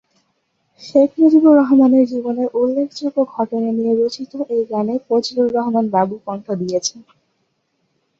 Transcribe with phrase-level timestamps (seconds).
[0.83, 6.99] শেখ মুজিবুর রহমানের জীবনের উল্লেখযোগ্য ঘটনা নিয়ে রচিত এই গানে ফজলুর রহমান বাবু কন্ঠ দিয়েছেন।